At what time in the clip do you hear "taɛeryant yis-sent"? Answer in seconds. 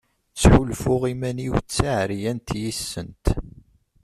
1.73-3.25